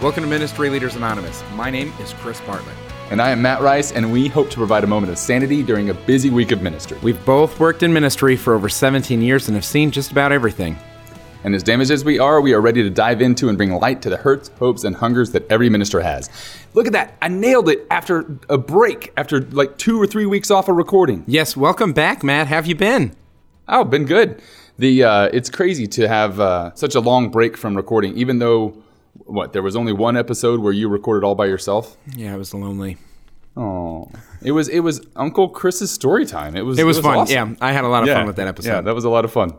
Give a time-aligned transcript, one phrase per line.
[0.00, 1.44] Welcome to Ministry Leaders Anonymous.
[1.54, 2.74] My name is Chris Bartlett.
[3.10, 5.90] And I am Matt Rice, and we hope to provide a moment of sanity during
[5.90, 6.96] a busy week of ministry.
[7.02, 10.78] We've both worked in ministry for over 17 years and have seen just about everything.
[11.44, 14.00] And as damaged as we are, we are ready to dive into and bring light
[14.00, 16.30] to the hurts, hopes, and hungers that every minister has.
[16.72, 17.18] Look at that.
[17.20, 21.24] I nailed it after a break, after like two or three weeks off of recording.
[21.26, 22.46] Yes, welcome back, Matt.
[22.46, 23.14] How have you been?
[23.68, 24.40] Oh, been good.
[24.78, 28.82] The uh, it's crazy to have uh, such a long break from recording, even though
[29.14, 31.96] what there was only one episode where you recorded all by yourself.
[32.16, 32.96] Yeah, it was lonely.
[33.56, 34.10] Oh,
[34.42, 36.56] it was it was Uncle Chris's story time.
[36.56, 37.18] It was It was, fun.
[37.18, 37.50] awesome.
[37.50, 38.68] Yeah, I had a lot of fun with that episode.
[38.70, 39.54] Yeah, that was a lot of fun.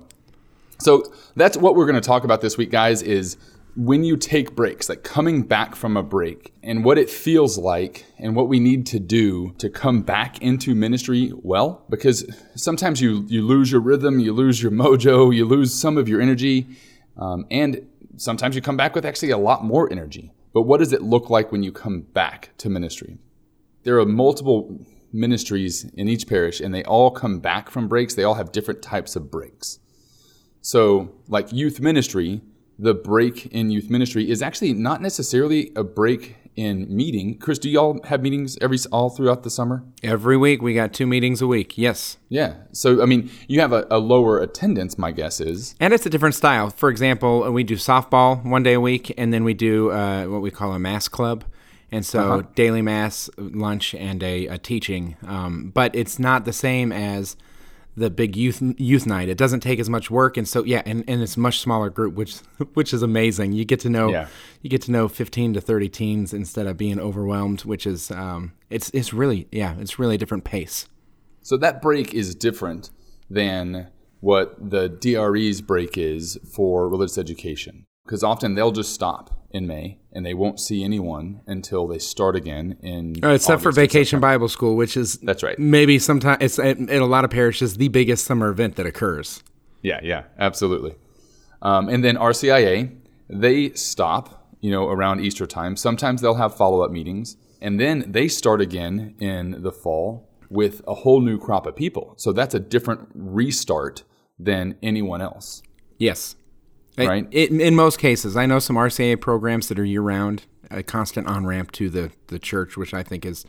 [0.80, 1.04] So
[1.36, 3.02] that's what we're going to talk about this week, guys.
[3.02, 3.38] Is
[3.76, 8.06] when you take breaks, like coming back from a break, and what it feels like,
[8.18, 11.84] and what we need to do to come back into ministry well.
[11.90, 12.26] Because
[12.56, 16.22] sometimes you you lose your rhythm, you lose your mojo, you lose some of your
[16.22, 16.68] energy,
[17.18, 17.86] um, and
[18.18, 20.32] sometimes you come back with actually a lot more energy.
[20.54, 23.18] But what does it look like when you come back to ministry?
[23.84, 28.14] There are multiple ministries in each parish, and they all come back from breaks.
[28.14, 29.80] They all have different types of breaks.
[30.62, 32.42] So, like youth ministry,
[32.78, 37.38] the break in youth ministry is actually not necessarily a break in meeting.
[37.38, 39.84] Chris, do y'all have meetings every all throughout the summer?
[40.04, 41.78] Every week we got two meetings a week.
[41.78, 42.18] Yes.
[42.30, 42.56] Yeah.
[42.72, 45.76] So, I mean, you have a, a lower attendance, my guess is.
[45.80, 46.70] And it's a different style.
[46.70, 50.42] For example, we do softball one day a week, and then we do uh, what
[50.42, 51.44] we call a mass club.
[51.94, 55.18] And so daily mass, lunch, and a, a teaching.
[55.28, 57.36] Um, but it's not the same as
[57.96, 59.28] the big youth youth night.
[59.30, 62.16] It doesn't take as much work, and so yeah, and, and it's much smaller group,
[62.16, 62.36] which
[62.74, 63.54] which is amazing.
[63.54, 64.28] You get to know Yeah.
[64.62, 68.54] you get to know fifteen to thirty teens instead of being overwhelmed, which is um,
[68.70, 70.88] it's it's really yeah, it's really a different pace.
[71.42, 72.92] So that break is different
[73.30, 73.88] than
[74.20, 77.86] what the DRE's break is for religious education.
[78.12, 82.36] Because often they'll just stop in May and they won't see anyone until they start
[82.36, 83.24] again in.
[83.24, 85.58] Uh, except for August or Vacation Bible School, which is That's right.
[85.58, 89.42] maybe sometimes it's in in a lot of parishes the biggest summer event that occurs.
[89.82, 90.96] Yeah, yeah, absolutely.
[91.62, 92.94] Um, and then RCIA,
[93.30, 95.78] they stop, you know, around Easter time.
[95.78, 100.82] Sometimes they'll have follow up meetings, and then they start again in the fall with
[100.86, 102.14] a whole new crop of people.
[102.18, 104.04] So that's a different restart
[104.38, 105.64] than anyone else.
[105.98, 106.36] Yes.
[107.08, 107.28] Right.
[107.32, 111.28] It, in most cases, I know some RCIA programs that are year round, a constant
[111.28, 113.46] on ramp to the, the church, which I think is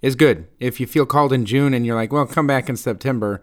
[0.00, 0.46] is good.
[0.60, 3.42] If you feel called in June and you're like, well, come back in September,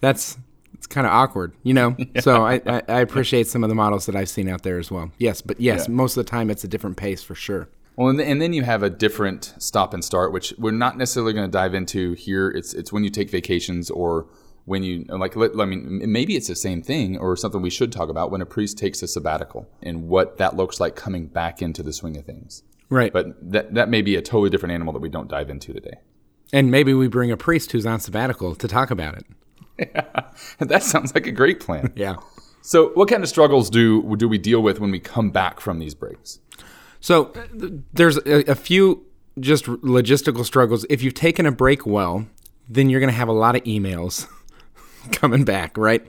[0.00, 0.36] that's
[0.74, 1.96] it's kind of awkward, you know.
[2.20, 4.90] So I, I, I appreciate some of the models that I've seen out there as
[4.90, 5.12] well.
[5.18, 5.94] Yes, but yes, Yeah.
[5.94, 7.68] most of the time it's a different pace for sure.
[7.96, 11.32] Well, and, and then you have a different stop and start, which we're not necessarily
[11.32, 12.48] going to dive into here.
[12.50, 14.26] It's it's when you take vacations or
[14.64, 15.36] when you like.
[15.36, 18.40] Let, I mean, maybe it's the same thing or something we should talk about when
[18.40, 22.16] a priest takes a sabbatical and what that looks like coming back into the swing
[22.16, 22.62] of things.
[22.90, 23.12] Right.
[23.12, 25.98] But that that may be a totally different animal that we don't dive into today.
[26.52, 29.26] and maybe we bring a priest who's on sabbatical to talk about it.
[29.78, 30.20] yeah,
[30.60, 31.92] that sounds like a great plan.
[31.96, 32.16] Yeah.
[32.62, 35.78] So, what kind of struggles do do we deal with when we come back from
[35.78, 36.38] these breaks?
[37.00, 39.04] So uh, there's a, a few
[39.38, 40.86] just logistical struggles.
[40.88, 42.26] If you've taken a break well,
[42.66, 44.26] then you're going to have a lot of emails
[45.12, 46.06] coming back, right?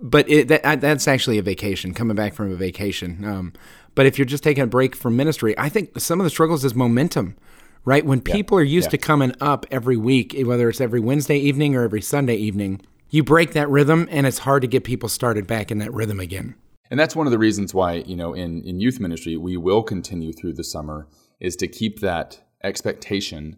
[0.00, 3.24] But it, that, that's actually a vacation, coming back from a vacation.
[3.24, 3.52] Um,
[3.94, 6.64] but if you're just taking a break from ministry, I think some of the struggles
[6.64, 7.36] is momentum,
[7.84, 8.04] right?
[8.04, 8.90] When people are used yeah.
[8.92, 12.80] to coming up every week, eh, whether it's every Wednesday evening or every Sunday evening,
[13.10, 16.18] you break that rhythm, and it's hard to get people started back in that rhythm
[16.18, 16.56] again.
[16.90, 19.82] And that's one of the reasons why, you know, in, in youth ministry, we will
[19.82, 21.08] continue through the summer
[21.40, 23.56] is to keep that expectation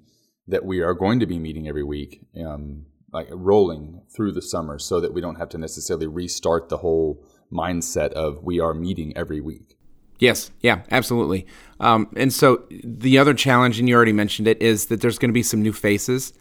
[0.48, 4.78] that we are going to be meeting every week, um, like rolling through the summer
[4.78, 7.18] so that we don't have to necessarily restart the whole
[7.50, 9.78] mindset of we are meeting every week.
[10.18, 11.46] Yes, yeah, absolutely.
[11.80, 15.30] Um, and so the other challenge, and you already mentioned it, is that there's going
[15.30, 16.34] to be some new faces,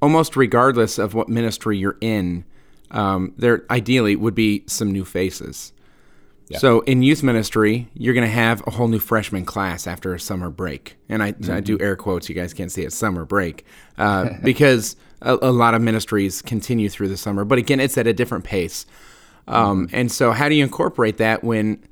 [0.00, 2.44] almost regardless of what ministry you're in.
[2.92, 5.72] Um, there ideally would be some new faces.
[6.58, 10.20] So in youth ministry, you're going to have a whole new freshman class after a
[10.20, 12.28] summer break, and I, I do air quotes.
[12.28, 13.64] You guys can't see it, summer break,
[13.98, 17.44] uh, because a, a lot of ministries continue through the summer.
[17.44, 18.86] But again, it's at a different pace.
[19.46, 21.82] Um, and so, how do you incorporate that when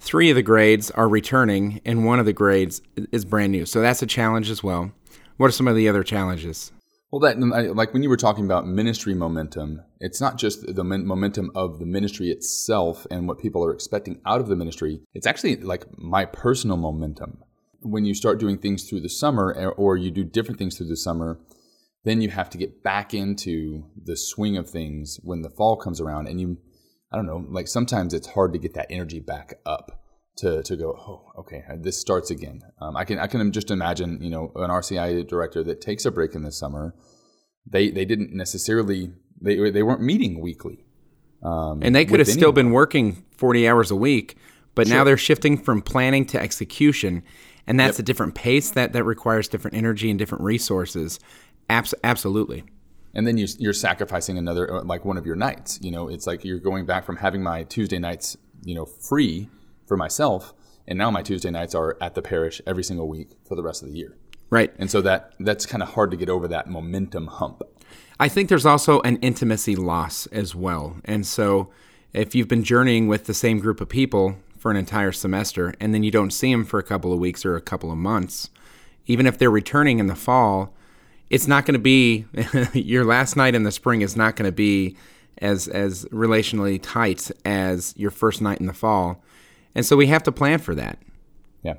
[0.00, 2.82] three of the grades are returning and one of the grades
[3.12, 3.66] is brand new?
[3.66, 4.92] So that's a challenge as well.
[5.36, 6.72] What are some of the other challenges?
[7.10, 7.38] Well, that
[7.76, 11.84] like when you were talking about ministry momentum, it's not just the momentum of the
[11.84, 15.02] ministry itself and what people are expecting out of the ministry.
[15.12, 17.42] It's actually like my personal momentum.
[17.82, 20.86] When you start doing things through the summer, or- or you do different things through
[20.88, 21.38] the summer,
[22.04, 26.00] then you have to get back into the swing of things when the fall comes
[26.00, 26.58] around, and you,
[27.12, 30.00] I don't know, like sometimes it's hard to get that energy back up.
[30.36, 30.96] to to go.
[30.98, 32.62] Oh, okay, this starts again.
[32.80, 36.10] Um, I can I can just imagine you know an RCIA director that takes a
[36.10, 36.94] break in the summer.
[37.66, 40.84] They they didn't necessarily they they weren't meeting weekly.
[41.42, 44.36] Um, and they could have still been working 40 hours a week,
[44.74, 44.96] but sure.
[44.96, 47.24] now they're shifting from planning to execution.
[47.66, 48.00] And that's yep.
[48.00, 51.20] a different pace that, that requires different energy and different resources.
[51.68, 52.64] Abs- absolutely.
[53.14, 55.78] And then you, you're sacrificing another, uh, like one of your nights.
[55.82, 59.48] You know, it's like you're going back from having my Tuesday nights, you know, free
[59.86, 60.54] for myself.
[60.86, 63.82] And now my Tuesday nights are at the parish every single week for the rest
[63.82, 64.16] of the year.
[64.50, 64.72] Right.
[64.78, 67.62] And so that that's kind of hard to get over that momentum hump.
[68.20, 70.96] I think there's also an intimacy loss as well.
[71.04, 71.70] And so
[72.12, 75.94] if you've been journeying with the same group of people for an entire semester and
[75.94, 78.50] then you don't see them for a couple of weeks or a couple of months,
[79.06, 80.74] even if they're returning in the fall,
[81.32, 82.26] it's not going to be
[82.74, 84.96] your last night in the spring is not going to be
[85.38, 89.24] as as relationally tight as your first night in the fall.
[89.74, 90.98] And so we have to plan for that.
[91.62, 91.76] Yeah.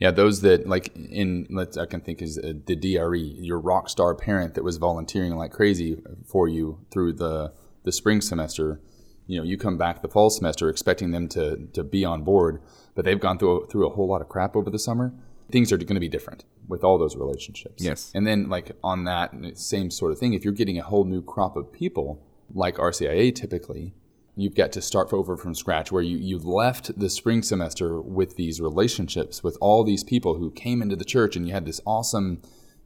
[0.00, 3.90] Yeah, those that like in let's I can think is uh, the DRE, your rock
[3.90, 7.52] star parent that was volunteering like crazy for you through the
[7.84, 8.80] the spring semester.
[9.26, 12.62] You know, you come back the fall semester expecting them to to be on board,
[12.94, 15.12] but they've gone through a, through a whole lot of crap over the summer.
[15.52, 17.82] Things are going to be different with all those relationships.
[17.82, 18.10] Yes.
[18.14, 21.22] And then like on that same sort of thing, if you're getting a whole new
[21.22, 22.22] crop of people
[22.52, 23.94] like RCIA typically,
[24.36, 28.36] you've got to start over from scratch where you, you left the spring semester with
[28.36, 31.80] these relationships with all these people who came into the church and you had this
[31.86, 32.40] awesome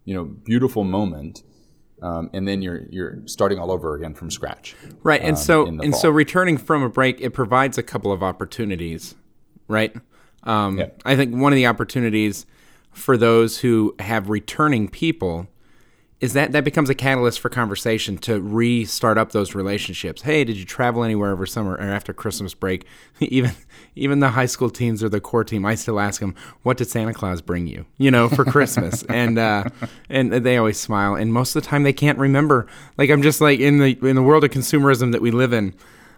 [0.04, 1.42] you know beautiful moment
[2.02, 5.66] um, and then you're you're starting all over again from scratch right and um, so
[5.66, 5.92] and fall.
[5.92, 9.14] so returning from a break it provides a couple of opportunities
[9.68, 9.94] right
[10.44, 10.86] um, yeah.
[11.04, 12.46] i think one of the opportunities
[12.92, 15.48] for those who have returning people
[16.20, 20.22] is that that becomes a catalyst for conversation to restart up those relationships.
[20.22, 22.84] Hey, did you travel anywhere over summer or after Christmas break?
[23.20, 23.52] even
[23.96, 26.88] even the high school teens or the core team, I still ask them, "What did
[26.88, 29.64] Santa Claus bring you?" You know, for Christmas, and uh,
[30.10, 31.14] and they always smile.
[31.14, 32.66] And most of the time, they can't remember.
[32.98, 35.74] Like I'm just like in the in the world of consumerism that we live in.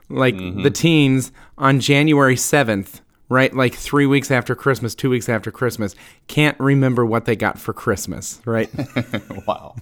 [0.09, 0.63] Like mm-hmm.
[0.63, 3.01] the teens on January seventh
[3.33, 3.55] right?
[3.55, 5.95] Like three weeks after Christmas, two weeks after Christmas,
[6.29, 8.71] can't remember what they got for Christmas, right?
[9.47, 9.75] wow.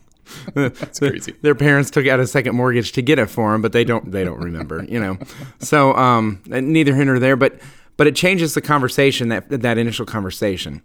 [0.55, 1.35] That's crazy.
[1.43, 4.13] Their parents took out a second mortgage to get it for them, but they don't
[4.13, 5.19] they don't remember, you know.
[5.59, 7.59] So um, neither here nor there, but
[7.97, 10.83] but it changes the conversation that that initial conversation.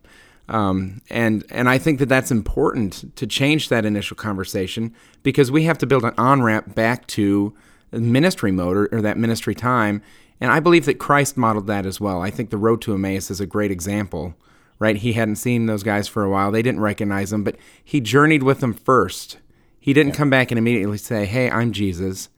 [0.49, 5.63] Um, and and I think that that's important to change that initial conversation because we
[5.63, 7.55] have to build an on ramp back to
[7.91, 10.01] ministry mode or, or, that ministry time.
[10.41, 12.21] And I believe that Christ modeled that as well.
[12.21, 14.35] I think the road to Emmaus is a great example
[14.79, 14.97] right?
[14.97, 16.51] He hadn't seen those guys for a while.
[16.51, 19.37] They didn't recognize him, but he journeyed with them first.
[19.79, 20.17] He didn't yeah.
[20.17, 22.29] come back and immediately say, Hey, I'm Jesus.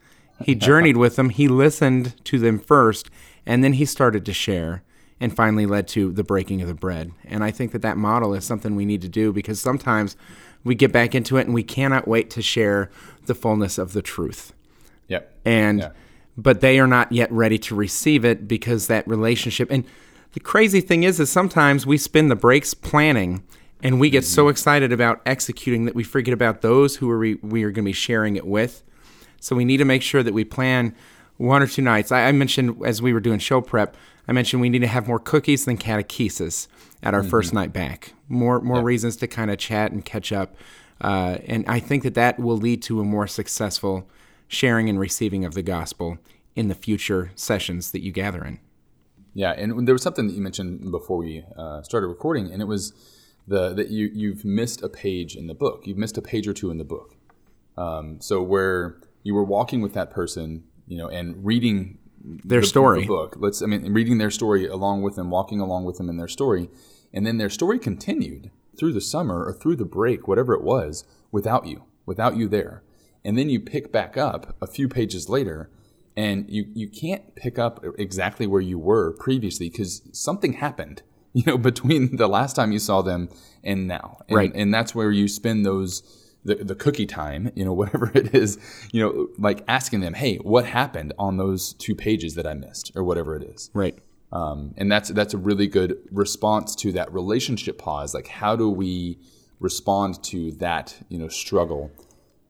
[0.44, 1.30] He journeyed with them.
[1.30, 3.10] He listened to them first,
[3.46, 4.84] and then he started to share
[5.20, 7.12] and finally led to the breaking of the bread.
[7.26, 10.16] And I think that that model is something we need to do because sometimes
[10.64, 12.92] we get back into it and we cannot wait to share
[13.26, 14.54] the fullness of the truth.
[15.08, 15.34] Yep.
[15.44, 15.92] And yeah.
[16.38, 19.84] But they are not yet ready to receive it because that relationship and
[20.34, 23.44] the crazy thing is, is sometimes we spend the breaks planning
[23.82, 24.36] and we get mm-hmm.
[24.36, 27.86] so excited about executing that we forget about those who are we, we are going
[27.86, 28.84] to be sharing it with.
[29.40, 30.96] So we need to make sure that we plan
[31.38, 32.12] one or two nights.
[32.12, 33.96] I, I, mentioned as we were doing show prep,
[34.28, 36.68] I mentioned we need to have more cookies than catechesis
[37.02, 37.30] at our mm-hmm.
[37.30, 38.14] first night back.
[38.28, 40.56] More more reasons to kind of chat and catch up,
[41.00, 44.10] uh, and I think that that will lead to a more successful
[44.48, 46.18] sharing and receiving of the gospel
[46.56, 48.60] in the future sessions that you gather in.
[49.34, 52.66] Yeah, and there was something that you mentioned before we uh, started recording, and it
[52.66, 52.94] was
[53.48, 55.84] the that you you've missed a page in the book.
[55.86, 57.16] You've missed a page or two in the book.
[57.78, 62.68] Um, so where you were walking with that person, you know, and reading their the,
[62.68, 63.36] story the book.
[63.38, 66.28] Let's I mean, reading their story along with them, walking along with them in their
[66.28, 66.70] story,
[67.14, 71.04] and then their story continued through the summer or through the break, whatever it was,
[71.32, 72.84] without you, without you there,
[73.28, 75.70] and then you pick back up a few pages later
[76.16, 81.04] and you you can't pick up exactly where you were previously because something happened
[81.34, 83.30] you know between the last time you saw them
[83.64, 84.18] and now.
[84.30, 84.52] And, right.
[84.56, 86.02] and that's where you spend those
[86.46, 88.58] the, the cookie time you know whatever it is
[88.94, 92.94] you know like asking them hey what happened on those two pages that i missed?
[92.96, 93.70] or whatever it is.
[93.74, 94.00] Right.
[94.32, 98.14] Um, and that's that's a really good response to that relationship pause.
[98.14, 99.20] Like how do we
[99.60, 101.92] respond to that you know struggle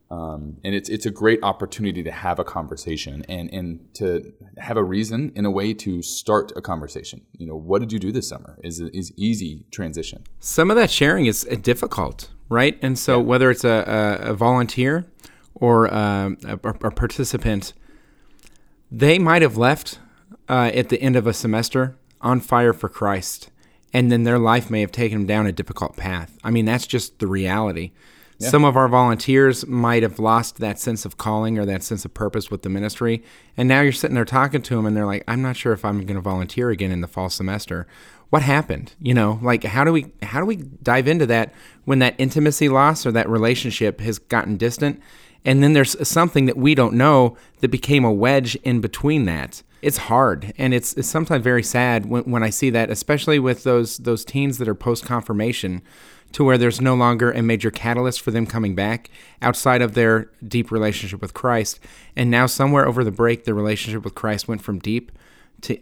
[0.09, 4.77] um, and it's it's a great opportunity to have a conversation and and to have
[4.77, 7.21] a reason in a way to start a conversation.
[7.37, 8.57] You know, what did you do this summer?
[8.63, 10.23] Is is easy transition.
[10.39, 12.79] Some of that sharing is uh, difficult, right?
[12.81, 13.25] And so yeah.
[13.25, 15.05] whether it's a, a, a volunteer
[15.53, 17.73] or um, a, a, participant,
[18.89, 19.99] they might have left
[20.47, 23.49] uh, at the end of a semester on fire for Christ,
[23.91, 26.37] and then their life may have taken them down a difficult path.
[26.45, 27.91] I mean, that's just the reality.
[28.39, 28.49] Yeah.
[28.49, 32.13] Some of our volunteers might have lost that sense of calling or that sense of
[32.13, 33.23] purpose with the ministry.
[33.55, 35.83] And now you're sitting there talking to them and they're like, I'm not sure if
[35.83, 37.87] I'm going to volunteer again in the fall semester.
[38.29, 38.93] What happened?
[38.99, 41.53] You know, like how do we how do we dive into that
[41.85, 45.01] when that intimacy loss or that relationship has gotten distant
[45.45, 49.63] and then there's something that we don't know that became a wedge in between that.
[49.81, 53.63] It's hard and it's, it's sometimes very sad when, when I see that, especially with
[53.63, 55.81] those those teens that are post confirmation
[56.33, 59.09] to where there's no longer a major catalyst for them coming back
[59.41, 61.79] outside of their deep relationship with Christ.
[62.15, 65.11] And now, somewhere over the break, the relationship with Christ went from deep
[65.61, 65.77] to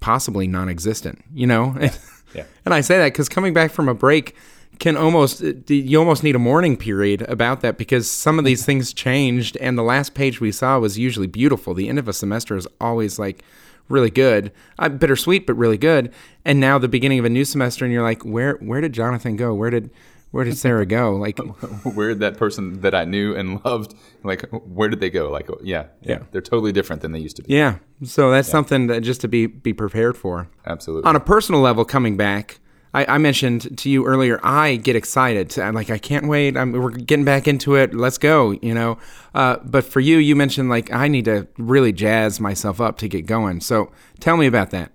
[0.00, 1.74] possibly non existent, you know?
[1.80, 1.94] Yeah.
[2.34, 2.44] yeah.
[2.64, 4.36] and I say that because coming back from a break
[4.78, 8.92] can almost, you almost need a mourning period about that because some of these things
[8.92, 9.56] changed.
[9.58, 11.74] And the last page we saw was usually beautiful.
[11.74, 13.42] The end of a semester is always like,
[13.88, 16.12] really good, uh, bittersweet, but really good.
[16.44, 19.36] And now the beginning of a new semester, and you're like, where where did Jonathan
[19.36, 19.54] go?
[19.54, 19.90] Where did
[20.36, 21.16] where did Sarah go?
[21.16, 21.38] Like,
[21.84, 25.30] where did that person that I knew and loved, like, where did they go?
[25.30, 26.18] Like, yeah, yeah, yeah.
[26.30, 27.54] they're totally different than they used to be.
[27.54, 27.78] Yeah.
[28.04, 28.52] So that's yeah.
[28.52, 30.48] something that just to be be prepared for.
[30.66, 31.08] Absolutely.
[31.08, 32.58] On a personal level, coming back,
[32.96, 35.58] I, I, mentioned to you earlier, I get excited.
[35.58, 36.56] I'm like, I can't wait.
[36.56, 37.92] I'm, we're getting back into it.
[37.92, 38.96] Let's go, you know.
[39.34, 43.08] Uh, but for you, you mentioned like I need to really jazz myself up to
[43.08, 43.60] get going.
[43.60, 44.92] So tell me about that.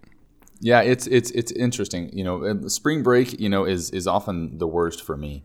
[0.59, 2.09] Yeah, it's it's it's interesting.
[2.11, 5.43] You know, spring break, you know, is is often the worst for me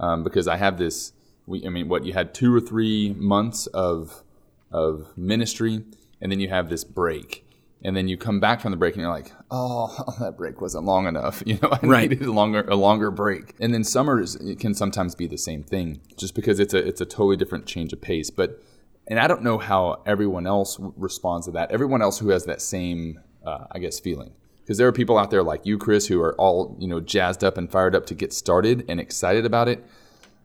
[0.00, 1.12] um, because I have this.
[1.46, 4.24] We, I mean, what you had two or three months of
[4.72, 5.84] of ministry,
[6.20, 7.44] and then you have this break
[7.84, 10.84] and then you come back from the break and you're like, oh, that break wasn't
[10.86, 11.42] long enough.
[11.52, 12.08] You know, I right.
[12.08, 13.54] needed a longer a longer break.
[13.60, 17.02] And then summers it can sometimes be the same thing, just because it's a it's
[17.02, 18.30] a totally different change of pace.
[18.30, 18.62] But
[19.06, 21.70] and I don't know how everyone else responds to that.
[21.70, 24.32] Everyone else who has that same, uh, I guess, feeling.
[24.60, 27.44] Because there are people out there like you, Chris, who are all you know jazzed
[27.44, 29.84] up and fired up to get started and excited about it.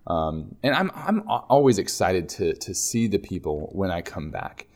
[0.08, 4.68] Um, and I'm I'm always excited to to see the people when I come back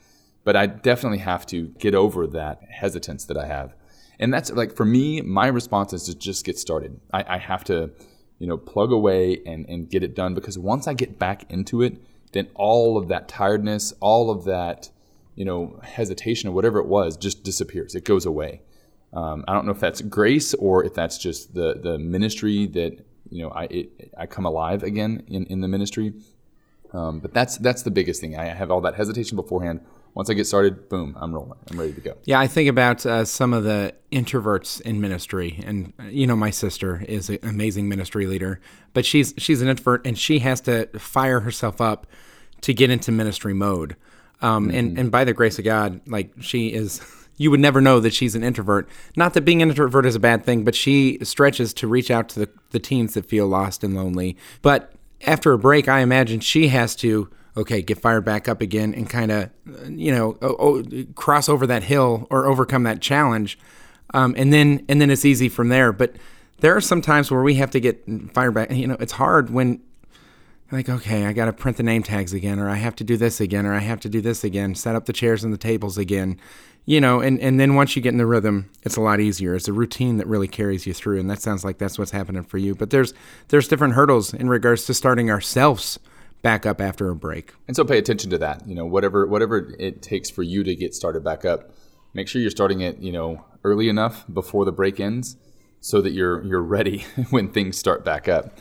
[0.44, 3.74] but I definitely have to get over that hesitance that I have.
[4.22, 7.00] And that's like for me, my response is to just get started.
[7.12, 7.90] I, I have to,
[8.38, 11.82] you know, plug away and, and get it done because once I get back into
[11.82, 11.96] it,
[12.30, 14.90] then all of that tiredness, all of that,
[15.34, 17.96] you know, hesitation or whatever it was just disappears.
[17.96, 18.62] It goes away.
[19.12, 23.04] Um, I don't know if that's grace or if that's just the the ministry that
[23.28, 26.14] you know I it, I come alive again in, in the ministry.
[26.92, 28.38] Um, but that's that's the biggest thing.
[28.38, 29.80] I have all that hesitation beforehand
[30.14, 31.58] once I get started, boom, I'm rolling.
[31.70, 32.16] I'm ready to go.
[32.24, 36.50] Yeah, I think about uh, some of the introverts in ministry, and you know, my
[36.50, 38.60] sister is an amazing ministry leader,
[38.92, 42.06] but she's she's an introvert, and she has to fire herself up
[42.60, 43.96] to get into ministry mode.
[44.42, 44.76] Um, mm-hmm.
[44.76, 47.00] And and by the grace of God, like she is.
[47.38, 48.88] You would never know that she's an introvert.
[49.16, 52.28] Not that being an introvert is a bad thing, but she stretches to reach out
[52.28, 54.36] to the, the teens that feel lost and lonely.
[54.60, 54.92] But
[55.26, 59.08] after a break, I imagine she has to okay, get fired back up again and
[59.08, 59.50] kind of,
[59.88, 63.58] you know, oh, oh, cross over that hill or overcome that challenge.
[64.14, 65.92] Um, and then, and then it's easy from there.
[65.92, 66.16] But
[66.60, 68.70] there are some times where we have to get fired back.
[68.70, 69.80] You know, it's hard when
[70.72, 73.16] like, okay, I got to print the name tags again, or I have to do
[73.16, 75.58] this again, or I have to do this again, set up the chairs and the
[75.58, 76.38] tables again,
[76.86, 79.54] you know, and, and then once you get in the rhythm, it's a lot easier.
[79.54, 81.20] It's a routine that really carries you through.
[81.20, 82.74] And that sounds like that's what's happening for you.
[82.74, 83.12] But there's,
[83.48, 85.98] there's different hurdles in regards to starting ourselves
[86.42, 87.54] back up after a break.
[87.66, 88.66] And so pay attention to that.
[88.68, 91.70] You know, whatever whatever it takes for you to get started back up,
[92.14, 95.36] make sure you're starting it, you know, early enough before the break ends
[95.80, 98.58] so that you're you're ready when things start back up.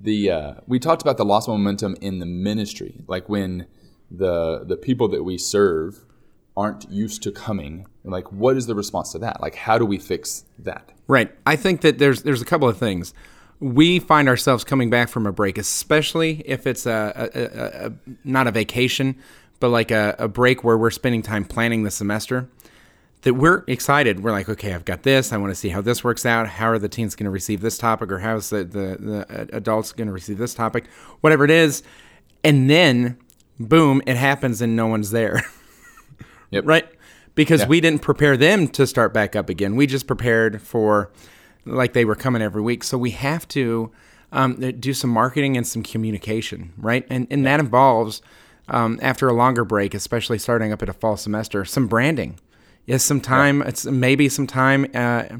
[0.00, 3.66] The uh, we talked about the loss of momentum in the ministry, like when
[4.10, 6.04] the the people that we serve
[6.56, 9.98] aren't used to coming like what is the response to that like how do we
[9.98, 13.12] fix that right i think that there's there's a couple of things
[13.60, 17.92] we find ourselves coming back from a break, especially if it's a, a, a, a
[18.24, 19.16] not a vacation,
[19.60, 22.48] but like a, break where we're spending time planning the semester.
[23.22, 24.22] That we're excited.
[24.22, 25.32] We're like, okay, I've got this.
[25.32, 26.46] I want to see how this works out.
[26.46, 28.96] How are the teens going to receive this topic, or how's the, the,
[29.26, 30.86] the adults going to receive this topic?
[31.20, 31.82] Whatever it is,
[32.44, 33.18] and then,
[33.58, 35.42] boom, it happens, and no one's there.
[36.50, 36.64] yep.
[36.64, 36.88] Right?
[37.34, 37.66] Because yeah.
[37.66, 39.74] we didn't prepare them to start back up again.
[39.74, 41.10] We just prepared for
[41.64, 42.84] like they were coming every week.
[42.84, 43.90] So we have to
[44.32, 47.06] um, do some marketing and some communication, right?
[47.08, 48.22] And and that involves
[48.68, 52.38] um, after a longer break, especially starting up at a fall semester, some branding.
[52.86, 53.62] Yes, some time.
[53.62, 54.86] It's maybe some time.
[54.94, 55.38] Uh,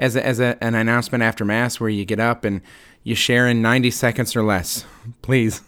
[0.00, 2.62] as a, as a, an announcement after mass where you get up and
[3.04, 4.84] you share in 90 seconds or less,
[5.22, 5.60] please.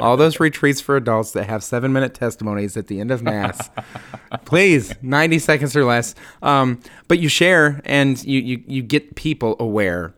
[0.00, 3.70] All those retreats for adults that have seven minute testimonies at the end of mass,
[4.44, 6.14] please, 90 seconds or less.
[6.42, 10.14] Um, but you share and you, you, you get people aware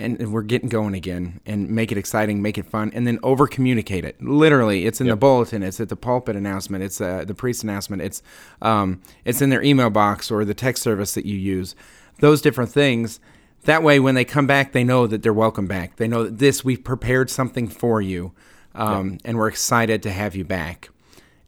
[0.00, 3.46] and we're getting going again and make it exciting, make it fun, and then over
[3.46, 4.20] communicate it.
[4.22, 5.14] Literally, it's in yep.
[5.14, 8.22] the bulletin, it's at the pulpit announcement, it's uh, the priest announcement, it's
[8.62, 11.76] um, it's in their email box or the text service that you use.
[12.20, 13.20] Those different things.
[13.64, 15.96] That way, when they come back, they know that they're welcome back.
[15.96, 18.32] They know that this we've prepared something for you,
[18.74, 20.88] um, and we're excited to have you back.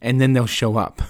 [0.00, 1.00] And then they'll show up.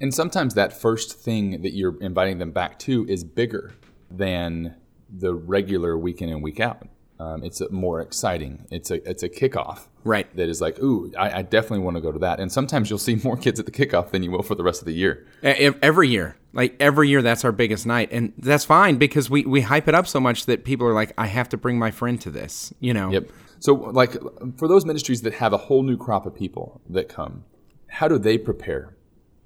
[0.00, 3.74] And sometimes that first thing that you're inviting them back to is bigger
[4.10, 4.74] than
[5.10, 6.86] the regular week in and week out.
[7.18, 8.66] Um, it's more exciting.
[8.70, 10.34] It's a it's a kickoff, right?
[10.36, 12.40] That is like, ooh, I, I definitely want to go to that.
[12.40, 14.82] And sometimes you'll see more kids at the kickoff than you will for the rest
[14.82, 15.26] of the year.
[15.42, 19.62] Every year, like every year, that's our biggest night, and that's fine because we we
[19.62, 22.20] hype it up so much that people are like, I have to bring my friend
[22.20, 23.10] to this, you know.
[23.10, 23.30] Yep.
[23.58, 24.12] So, like,
[24.58, 27.44] for those ministries that have a whole new crop of people that come,
[27.88, 28.96] how do they prepare,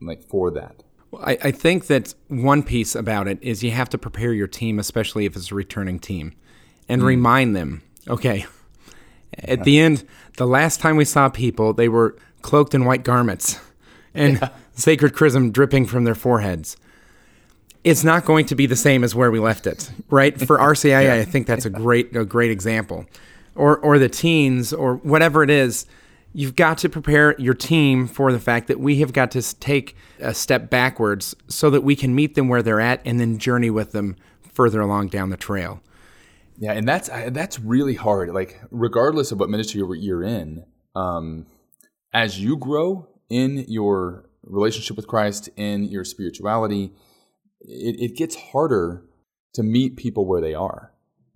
[0.00, 0.82] like, for that?
[1.10, 4.46] Well, I, I think that one piece about it is you have to prepare your
[4.46, 6.34] team, especially if it's a returning team,
[6.90, 7.06] and mm.
[7.06, 8.46] remind them, okay,
[9.38, 10.04] at the end,
[10.36, 13.58] the last time we saw people, they were cloaked in white garments
[14.14, 14.48] and yeah.
[14.74, 16.76] sacred chrism dripping from their foreheads.
[17.84, 20.38] It's not going to be the same as where we left it, right?
[20.38, 21.14] For RCIA, yeah.
[21.14, 23.06] I think that's a great a great example.
[23.54, 25.86] Or or the teens or whatever it is
[26.32, 29.96] you've got to prepare your team for the fact that we have got to take
[30.20, 33.70] a step backwards so that we can meet them where they're at and then journey
[33.70, 34.16] with them
[34.52, 35.80] further along down the trail.
[36.60, 38.28] Yeah, and that's that's really hard.
[38.34, 41.46] Like regardless of what ministry you're in, um,
[42.12, 46.92] as you grow in your relationship with Christ, in your spirituality,
[47.62, 49.04] it, it gets harder
[49.54, 50.92] to meet people where they are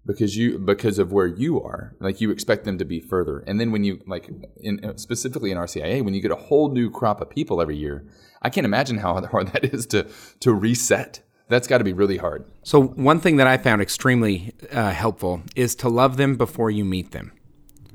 [0.06, 3.58] because you because of where you are like you expect them to be further and
[3.58, 4.28] then when you like
[4.58, 7.76] in uh, specifically in RCIA when you get a whole new crop of people every
[7.76, 8.06] year
[8.42, 10.06] I can't imagine how hard that is to
[10.40, 12.44] to reset that's got to be really hard.
[12.62, 16.84] So one thing that I found extremely uh, helpful is to love them before you
[16.84, 17.32] meet them.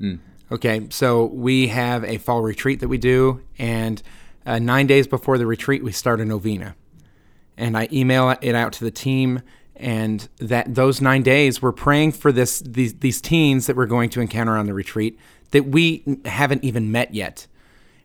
[0.00, 0.18] Mm.
[0.50, 4.02] okay so we have a fall retreat that we do and
[4.46, 6.74] uh, nine days before the retreat we start a novena.
[7.58, 9.42] And I email it out to the team
[9.76, 14.10] and that those nine days we're praying for this these these teens that we're going
[14.10, 15.18] to encounter on the retreat
[15.50, 17.46] that we haven't even met yet.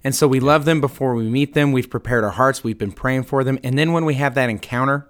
[0.04, 1.72] And so we love them before we meet them.
[1.72, 2.64] We've prepared our hearts.
[2.64, 3.58] We've been praying for them.
[3.64, 5.10] And then when we have that encounter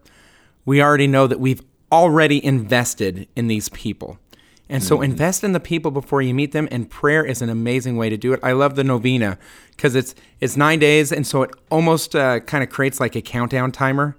[0.65, 4.19] we already know that we've already invested in these people.
[4.67, 5.05] And so mm-hmm.
[5.05, 8.17] invest in the people before you meet them and prayer is an amazing way to
[8.17, 8.39] do it.
[8.41, 9.37] I love the novena
[9.75, 13.21] because it's it's nine days and so it almost uh, kind of creates like a
[13.21, 14.17] countdown timer.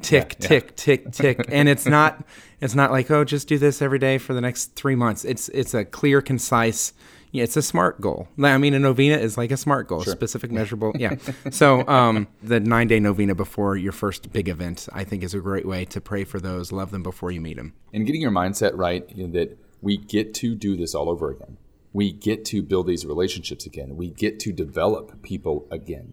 [0.00, 0.70] Tick yeah, tick yeah.
[0.76, 1.44] tick tick.
[1.48, 2.24] And it's not
[2.62, 5.26] it's not like oh just do this every day for the next three months.
[5.26, 6.94] It's it's a clear concise
[7.32, 8.28] yeah, it's a smart goal.
[8.42, 10.12] I mean, a novena is like a smart goal, sure.
[10.12, 10.92] specific, measurable.
[10.94, 11.16] Yeah.
[11.50, 15.40] so um, the nine day novena before your first big event, I think, is a
[15.40, 18.30] great way to pray for those, love them before you meet them, and getting your
[18.30, 21.56] mindset right you know, that we get to do this all over again.
[21.94, 23.96] We get to build these relationships again.
[23.96, 26.12] We get to develop people again.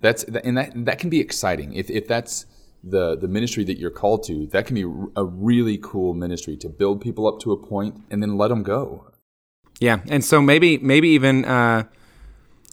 [0.00, 2.46] That's and that that can be exciting if if that's
[2.82, 4.82] the the ministry that you're called to, that can be
[5.14, 8.64] a really cool ministry to build people up to a point and then let them
[8.64, 9.06] go.
[9.80, 11.84] Yeah, and so maybe maybe even uh,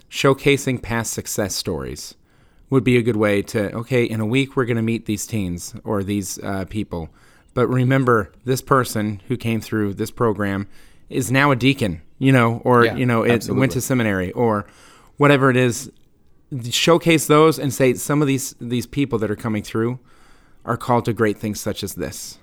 [0.10, 2.16] showcasing past success stories
[2.70, 3.74] would be a good way to.
[3.74, 7.10] Okay, in a week we're going to meet these teens or these uh, people,
[7.54, 10.68] but remember this person who came through this program
[11.10, 14.68] is now a deacon, you know, or yeah, you know, it went to seminary or
[15.16, 15.90] whatever it is
[16.70, 20.00] showcase those and say some of these these people that are coming through
[20.66, 22.38] are called to great things such as this.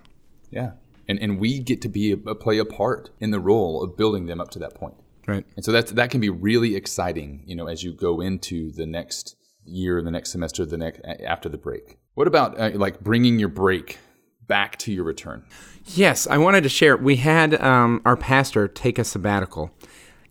[0.51, 0.73] Yeah.
[1.09, 4.27] And and we get to be a, play a part in the role of building
[4.27, 4.95] them up to that point.
[5.27, 5.45] Right.
[5.57, 8.87] And so that's that can be really exciting, you know, as you go into the
[8.87, 11.99] next year, the next semester, the next after the break.
[12.15, 13.99] What about uh, like bringing your break
[14.47, 15.45] back to your return?
[15.87, 16.97] Yes, I wanted to share.
[16.97, 19.71] We had um, our pastor take a sabbatical,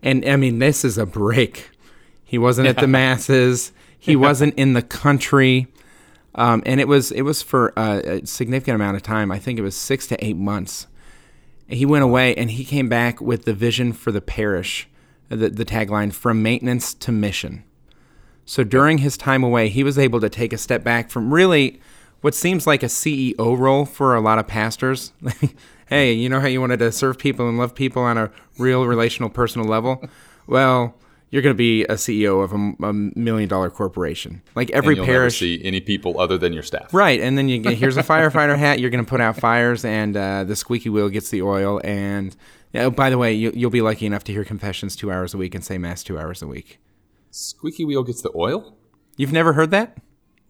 [0.02, 1.70] and I mean, this is a break
[2.34, 3.72] he wasn't at the masses.
[4.00, 5.68] He wasn't in the country.
[6.36, 9.32] Um, and it was it was for a, a, significant amount of time.
[9.32, 10.88] I think it was six to eight months.
[11.67, 14.88] He went away and he came back with the vision for the parish,
[15.30, 17.63] the, the tagline from maintenance to mission.
[18.46, 21.80] So during his time away, he was able to take a step back from really
[22.22, 25.13] what seems like a CEO role for a lot of pastors.
[25.88, 28.86] hey, you know how you wanted to serve people and love people on a real
[28.86, 30.04] relational, personal level?
[30.48, 30.96] Well,
[31.34, 34.43] you're going to be a CEO of a, a million dollar corporation.
[34.54, 36.93] Like every parish, see any people other than your staff.
[36.93, 37.19] right?
[37.19, 38.80] And then you get here's a firefighter hat.
[38.80, 41.82] You're going to put out fires, and uh, the squeaky wheel gets the oil.
[41.84, 42.36] And
[42.76, 45.39] oh, by the way, you, you'll be lucky enough to hear confessions two hours a
[45.39, 46.78] week and say mass two hours a week.
[47.32, 48.78] Squeaky wheel gets the oil.
[49.17, 49.98] You've never heard that?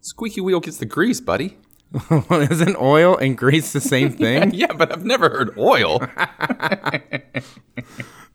[0.02, 1.60] Squeaky wheel gets the grease, buddy.
[2.30, 4.54] Isn't oil and grease the same thing?
[4.54, 6.02] Yeah, but I've never heard oil.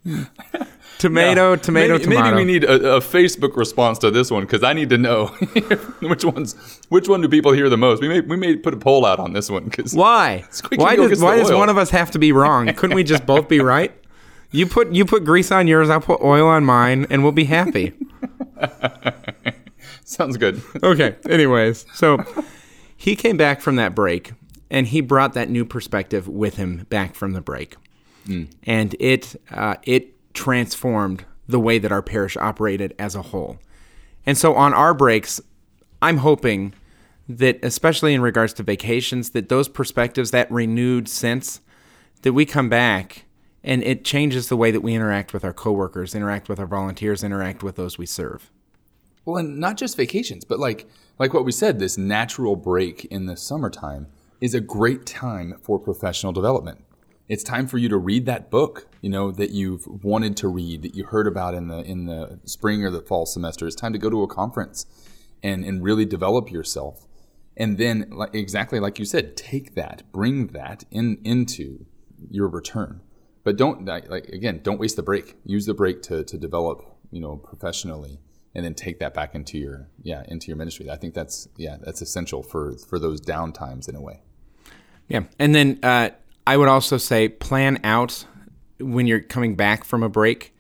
[0.99, 2.23] tomato, tomato, maybe, tomato.
[2.23, 5.27] Maybe we need a, a Facebook response to this one because I need to know
[6.01, 8.01] which ones, which one do people hear the most.
[8.01, 10.45] We may we may put a poll out on this one because why?
[10.77, 11.59] Why does why does oil.
[11.59, 12.73] one of us have to be wrong?
[12.75, 13.93] Couldn't we just both be right?
[14.51, 17.45] You put you put grease on yours, I'll put oil on mine, and we'll be
[17.45, 17.93] happy.
[20.05, 20.63] sounds good.
[20.83, 21.17] okay.
[21.29, 22.19] Anyways, so
[22.97, 24.33] he came back from that break
[24.71, 27.77] and he brought that new perspective with him back from the break,
[28.65, 33.59] and it uh, it transformed the way that our parish operated as a whole.
[34.27, 35.41] And so on our breaks,
[36.03, 36.75] I'm hoping
[37.29, 41.61] that, especially in regards to vacations, that those perspectives, that renewed sense,
[42.23, 43.25] that we come back
[43.65, 47.25] and it changes the way that we interact with our coworkers, interact with our volunteers,
[47.25, 48.51] interact with those we serve.
[49.25, 50.89] Well, and not just vacations, but like
[51.19, 54.07] like what we said, this natural break in the summertime
[54.41, 56.85] is a great time for professional development.
[57.29, 60.83] It's time for you to read that book, you know, that you've wanted to read,
[60.83, 63.67] that you heard about in the in the spring or the fall semester.
[63.67, 64.87] It's time to go to a conference
[65.43, 67.07] and and really develop yourself.
[67.57, 71.85] And then like, exactly like you said, take that, bring that in into
[72.31, 73.03] your return.
[73.45, 75.37] But don't like again, don't waste the break.
[75.45, 78.21] Use the break to to develop, you know, professionally
[78.55, 80.89] and then take that back into your yeah into your ministry.
[80.91, 84.23] I think that's yeah that's essential for for those down times in a way.
[85.09, 85.25] Yeah.
[85.39, 86.11] And then uh,
[86.49, 88.25] I would also say plan out
[88.81, 90.57] when you're coming back from a break,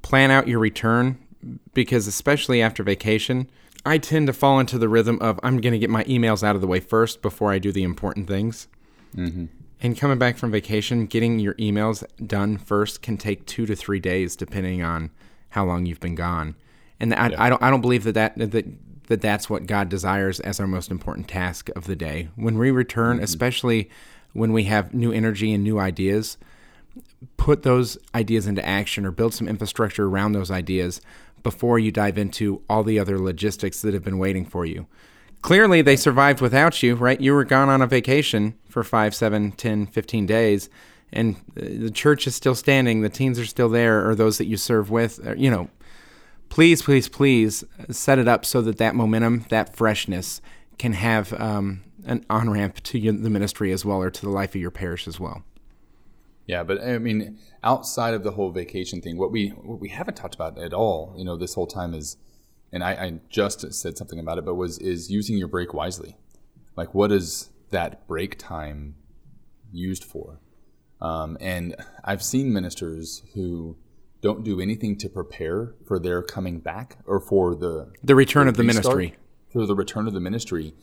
[0.00, 1.18] plan out your return
[1.74, 3.50] because, especially after vacation,
[3.84, 6.54] I tend to fall into the rhythm of I'm going to get my emails out
[6.54, 8.66] of the way first before I do the important things.
[9.14, 9.44] Mm-hmm.
[9.82, 14.00] And coming back from vacation, getting your emails done first can take two to three
[14.00, 15.10] days, depending on
[15.50, 16.56] how long you've been gone.
[16.98, 18.64] And I, I don't, I don't believe that that, that
[19.08, 22.28] that that's what God desires as our most important task of the day.
[22.36, 23.24] When we return, mm-hmm.
[23.24, 23.90] especially
[24.36, 26.36] when we have new energy and new ideas,
[27.36, 31.00] put those ideas into action or build some infrastructure around those ideas
[31.42, 34.86] before you dive into all the other logistics that have been waiting for you.
[35.42, 37.20] Clearly, they survived without you, right?
[37.20, 40.68] You were gone on a vacation for five, seven, 10, 15 days,
[41.12, 43.00] and uh, the church is still standing.
[43.00, 45.24] The teens are still there, or those that you serve with.
[45.24, 45.70] uh, You know,
[46.48, 50.40] please, please, please set it up so that that momentum, that freshness,
[50.78, 54.50] can have um, an on ramp to the ministry as well, or to the life
[54.50, 55.44] of your parish as well.
[56.46, 60.14] Yeah, but I mean, outside of the whole vacation thing, what we what we haven't
[60.14, 62.16] talked about at all, you know, this whole time is,
[62.72, 66.16] and I, I just said something about it, but was is using your break wisely.
[66.76, 68.94] Like, what is that break time
[69.72, 70.40] used for?
[71.00, 73.76] Um, and I've seen ministers who
[74.20, 78.56] don't do anything to prepare for their coming back or for the The return of
[78.56, 79.18] the restart, ministry.
[79.56, 80.74] For the return of the ministry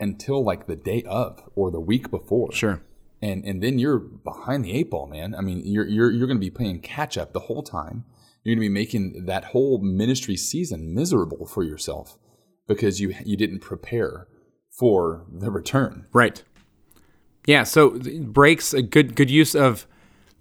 [0.00, 2.82] until like the day of or the week before Sure.
[3.22, 5.32] and and then you're behind the eight ball, man.
[5.34, 8.04] I mean, you're you're you're going to be playing catch up the whole time.
[8.42, 12.18] You're going to be making that whole ministry season miserable for yourself
[12.66, 14.26] because you you didn't prepare
[14.76, 16.06] for the return.
[16.12, 16.42] Right.
[17.46, 17.62] Yeah.
[17.62, 17.90] So
[18.22, 19.86] breaks a good good use of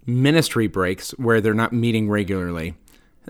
[0.07, 2.73] ministry breaks where they're not meeting regularly.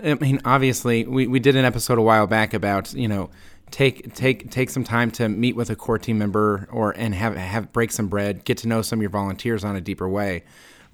[0.02, 3.30] I mean, obviously, we, we did an episode a while back about you know
[3.70, 7.36] take take take some time to meet with a core team member or and have
[7.36, 10.44] have break some bread, get to know some of your volunteers on a deeper way.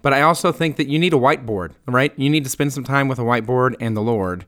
[0.01, 2.13] But I also think that you need a whiteboard, right?
[2.19, 4.45] You need to spend some time with a whiteboard and the Lord,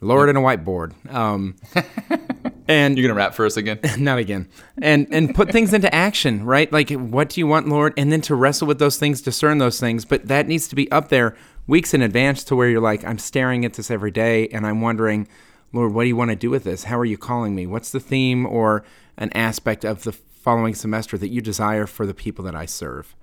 [0.00, 1.12] Lord and a whiteboard.
[1.12, 1.56] Um,
[2.68, 3.78] and You're going to rap for us again?
[3.98, 4.48] not again
[4.80, 8.20] and and put things into action right like what do you want lord and then
[8.22, 11.36] to wrestle with those things discern those things but that needs to be up there
[11.66, 14.80] weeks in advance to where you're like i'm staring at this every day and i'm
[14.80, 15.28] wondering
[15.76, 17.90] lord what do you want to do with this how are you calling me what's
[17.90, 18.84] the theme or
[19.16, 23.14] an aspect of the following semester that you desire for the people that i serve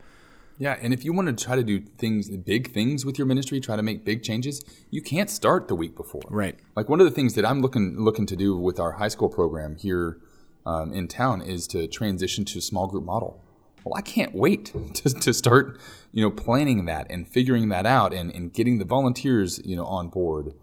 [0.59, 3.59] Yeah, and if you want to try to do things, big things with your ministry,
[3.59, 6.21] try to make big changes, you can't start the week before.
[6.29, 6.57] Right.
[6.75, 9.29] Like one of the things that I'm looking looking to do with our high school
[9.29, 10.19] program here
[10.65, 13.43] um, in town is to transition to a small group model.
[13.83, 15.79] Well, I can't wait to, to start,
[16.11, 19.85] you know, planning that and figuring that out and, and getting the volunteers, you know,
[19.85, 20.53] on board.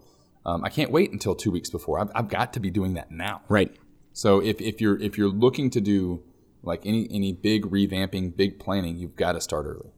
[0.45, 1.99] Um, I can't wait until two weeks before.
[1.99, 3.41] I've, I've got to be doing that now.
[3.47, 3.75] right
[4.13, 6.23] So if, if you're if you're looking to do
[6.63, 9.91] like any any big revamping, big planning, you've got to start early.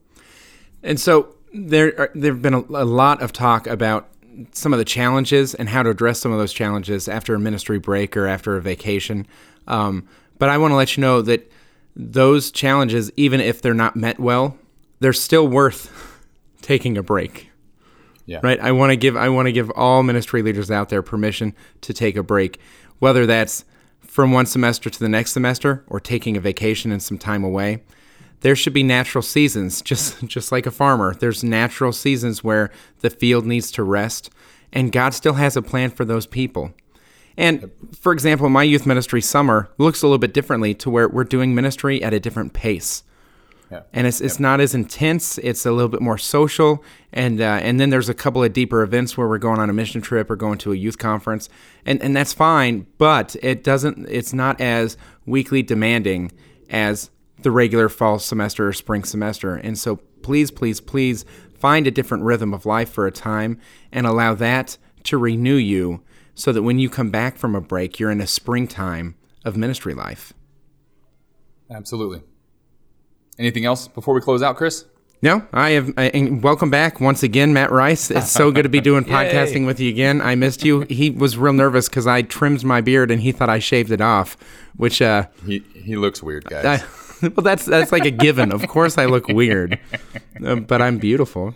[0.82, 4.10] And so there are, there've been a, a lot of talk about
[4.52, 7.80] some of the challenges and how to address some of those challenges after a ministry
[7.80, 9.28] break or after a vacation.
[9.68, 10.08] Um,
[10.40, 11.52] but I want to let you know that
[11.96, 14.58] those challenges, even if they're not met well,
[15.00, 15.92] they're still worth
[16.62, 17.52] taking a break.
[18.26, 18.40] Yeah.
[18.42, 18.60] Right.
[18.60, 21.94] I want to give I want to give all ministry leaders out there permission to
[21.94, 22.60] take a break,
[23.00, 23.66] whether that's
[24.02, 27.84] from one semester to the next semester or taking a vacation and some time away.
[28.42, 31.14] There should be natural seasons, just just like a farmer.
[31.14, 34.30] There's natural seasons where the field needs to rest,
[34.72, 36.74] and God still has a plan for those people.
[37.36, 41.24] And for example, my youth ministry summer looks a little bit differently to where we're
[41.24, 43.04] doing ministry at a different pace.
[43.74, 43.82] Yeah.
[43.92, 45.40] And it's, it's not as intense.
[45.40, 48.84] It's a little bit more social, and uh, and then there's a couple of deeper
[48.84, 51.50] events where we're going on a mission trip or going to a youth conference,
[51.84, 52.86] and and that's fine.
[53.00, 54.08] But it doesn't.
[54.10, 56.32] It's not as weekly demanding
[56.70, 57.10] as
[57.42, 59.56] the regular fall semester or spring semester.
[59.56, 61.26] And so please, please, please
[61.58, 63.60] find a different rhythm of life for a time
[63.92, 66.04] and allow that to renew you,
[66.36, 69.96] so that when you come back from a break, you're in a springtime of ministry
[69.96, 70.32] life.
[71.72, 72.22] Absolutely.
[73.40, 74.86] Anything else before we close out, Chris?
[75.22, 75.94] No, I have.
[75.98, 78.12] I, and welcome back once again, Matt Rice.
[78.12, 80.22] It's so good to be doing podcasting with you again.
[80.22, 80.82] I missed you.
[80.82, 84.02] He was real nervous because I trimmed my beard and he thought I shaved it
[84.02, 84.36] off,
[84.76, 86.66] which uh, He he looks weird, guys.
[86.66, 88.52] I, well, that's that's like a given.
[88.52, 89.80] Of course, I look weird,
[90.46, 91.56] uh, but I'm beautiful.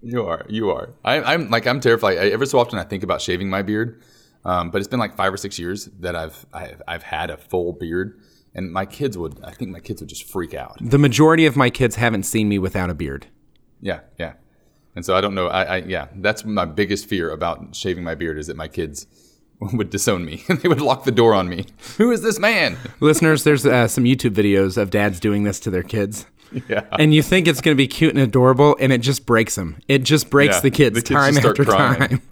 [0.00, 0.46] You are.
[0.48, 0.90] You are.
[1.04, 2.18] I, I'm like I'm terrified.
[2.18, 4.00] I, every so often I think about shaving my beard,
[4.44, 7.36] um, but it's been like five or six years that I've I've, I've had a
[7.36, 8.20] full beard,
[8.56, 9.38] and my kids would.
[9.44, 10.76] I think my kids would just freak out.
[10.80, 13.28] The majority of my kids haven't seen me without a beard.
[13.80, 14.32] Yeah, yeah.
[14.96, 15.46] And so I don't know.
[15.48, 19.06] I, I yeah, that's my biggest fear about shaving my beard is that my kids
[19.60, 20.42] would disown me.
[20.62, 21.66] they would lock the door on me.
[21.98, 22.76] Who is this man?
[23.00, 26.26] Listeners, there's uh, some YouTube videos of dads doing this to their kids.
[26.68, 26.84] Yeah.
[26.92, 29.78] And you think it's going to be cute and adorable, and it just breaks them.
[29.88, 31.98] It just breaks Yeah, the kids the kids time after crying.
[31.98, 32.22] time.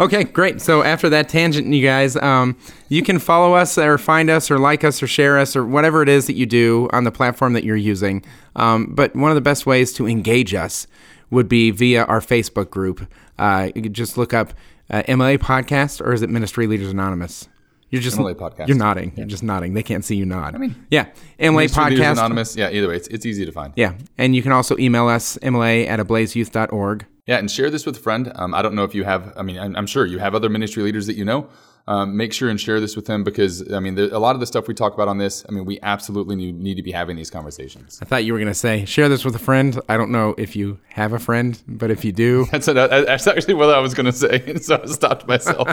[0.00, 0.60] Okay, great.
[0.60, 2.56] So after that tangent, you guys, um,
[2.88, 6.02] you can follow us or find us or like us or share us or whatever
[6.02, 8.24] it is that you do on the platform that you're using.
[8.56, 10.86] Um, but one of the best ways to engage us
[11.30, 13.06] would be via our Facebook group.
[13.38, 14.52] Uh, you could just look up
[14.90, 17.48] uh, MLA Podcast or is it Ministry Leaders Anonymous?
[17.90, 18.68] You're just MLA Podcast.
[18.68, 19.12] You're nodding.
[19.16, 19.74] You're just nodding.
[19.74, 20.54] They can't see you nod.
[20.54, 21.06] I mean, yeah,
[21.40, 22.12] MLA Ministry Leaders Podcast.
[22.12, 22.56] Anonymous.
[22.56, 22.70] Yeah.
[22.70, 23.72] Either way, it's, it's easy to find.
[23.74, 27.06] Yeah, and you can also email us MLA at ablazeyouth.org.
[27.26, 28.32] Yeah, and share this with a friend.
[28.34, 29.32] Um, I don't know if you have.
[29.36, 31.48] I mean, I'm, I'm sure you have other ministry leaders that you know.
[31.88, 34.40] Um, make sure and share this with them because I mean, there, a lot of
[34.40, 35.44] the stuff we talk about on this.
[35.48, 37.98] I mean, we absolutely need, need to be having these conversations.
[38.00, 39.80] I thought you were going to say, share this with a friend.
[39.88, 43.54] I don't know if you have a friend, but if you do, That's that's actually
[43.54, 45.68] what I was going to say, so I stopped myself.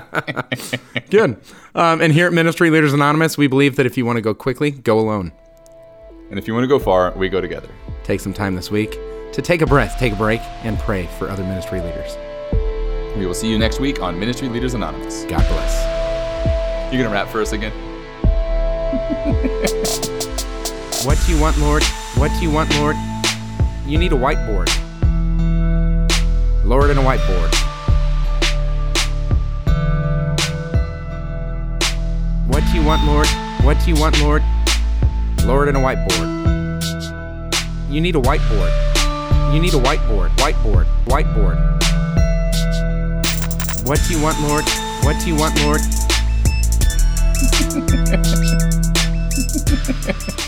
[1.09, 1.39] good.
[1.75, 4.33] Um, and here at Ministry Leaders Anonymous, we believe that if you want to go
[4.33, 5.31] quickly, go alone.
[6.29, 7.69] and if you want to go far, we go together.
[8.03, 8.97] Take some time this week
[9.37, 12.17] to take a breath, take a break, and pray for other ministry leaders.
[13.15, 15.25] We will see you next week on Ministry Leaders Anonymous.
[15.25, 16.91] God bless.
[16.91, 17.71] You're gonna rap for us again?
[21.05, 21.83] What do you want, Lord?
[22.15, 22.95] What do you want, Lord?
[23.85, 24.67] You need a whiteboard.
[26.65, 27.53] Lord, and a whiteboard.
[32.47, 33.27] What do you want, Lord?
[33.63, 34.43] What do you want, Lord?
[35.45, 36.27] Lord, and a whiteboard.
[37.89, 38.86] You need a whiteboard.
[39.53, 41.57] You need a whiteboard, whiteboard, whiteboard.
[43.87, 44.65] What do you want, Lord?
[45.03, 45.81] What do you want, Lord?